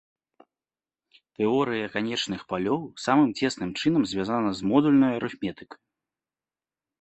Тэорыя 1.41 1.91
канечных 1.95 2.41
палёў 2.53 2.79
самым 3.05 3.29
цесным 3.43 3.69
чынам 3.79 4.03
звязана 4.13 4.49
з 4.61 4.71
модульнаю 4.73 5.13
арыфметыкай. 5.21 5.79